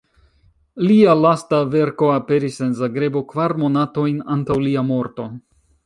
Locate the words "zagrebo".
2.83-3.25